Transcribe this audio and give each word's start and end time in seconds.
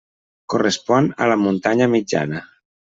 Correspon 0.53 1.11
a 1.27 1.31
la 1.33 1.39
muntanya 1.43 1.91
mitjana. 1.97 2.45